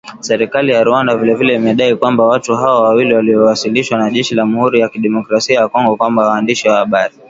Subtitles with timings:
[0.19, 4.79] Serikali ya Rwanda vile vile imedai kwamba watu hao wawili waliowasilishwa na jeshi la Jamhuri
[4.79, 7.13] ya Kidemokrasia ya Kongo kwa waandishi wa habari